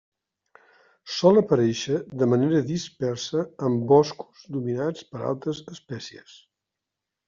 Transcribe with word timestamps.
Sol 1.15 1.41
aparèixer 1.41 1.99
de 2.23 2.29
manera 2.33 2.63
dispersa 2.71 3.45
en 3.69 3.79
boscos 3.95 4.45
dominats 4.59 5.09
per 5.15 5.25
altres 5.33 5.67
espècies. 5.79 6.39